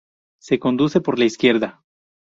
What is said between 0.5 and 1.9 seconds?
conduce por la izquierda.